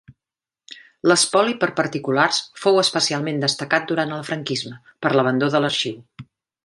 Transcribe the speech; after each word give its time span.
L'espoli 1.09 1.53
per 1.63 1.67
particulars 1.81 2.39
fou 2.63 2.81
especialment 2.85 3.45
destacat 3.45 3.85
durant 3.93 4.15
el 4.17 4.25
franquisme, 4.31 4.81
per 5.07 5.13
l'abandó 5.17 5.51
de 5.57 5.63
l'arxiu. 5.67 6.01